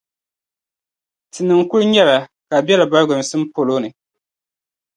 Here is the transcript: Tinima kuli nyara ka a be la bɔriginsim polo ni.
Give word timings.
Tinima 1.31 1.63
kuli 1.69 1.85
nyara 1.93 2.17
ka 2.47 2.53
a 2.59 2.63
be 2.65 2.73
la 2.79 2.85
bɔriginsim 2.91 3.41
polo 3.53 3.75
ni. 3.83 3.89